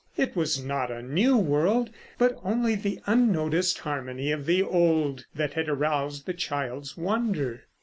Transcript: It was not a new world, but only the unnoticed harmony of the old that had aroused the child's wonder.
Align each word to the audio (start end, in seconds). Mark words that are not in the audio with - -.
It 0.17 0.35
was 0.35 0.63
not 0.65 0.89
a 0.89 1.03
new 1.03 1.37
world, 1.37 1.91
but 2.17 2.35
only 2.43 2.73
the 2.73 2.99
unnoticed 3.05 3.77
harmony 3.77 4.31
of 4.31 4.47
the 4.47 4.63
old 4.63 5.27
that 5.35 5.53
had 5.53 5.69
aroused 5.69 6.25
the 6.25 6.33
child's 6.33 6.97
wonder. 6.97 7.65